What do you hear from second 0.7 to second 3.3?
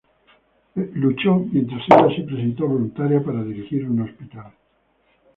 Él luchó, mientras ella se presentó voluntaria